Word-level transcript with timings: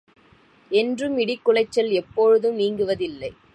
என்றும் 0.71 1.17
இடி 1.17 1.35
குலைச்சல் 1.43 1.91
எப்பொழுதும் 1.91 2.55
நீங்குவது 2.55 3.03
இல்லை. 3.03 3.31